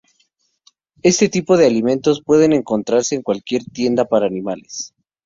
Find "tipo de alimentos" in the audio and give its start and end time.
1.29-2.23